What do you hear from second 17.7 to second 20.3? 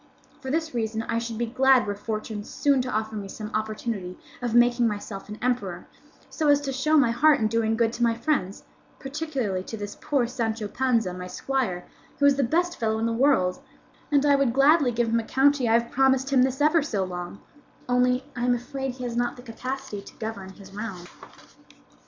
only that I am afraid he has not the capacity to